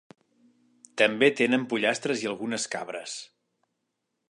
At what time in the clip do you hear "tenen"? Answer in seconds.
1.41-1.67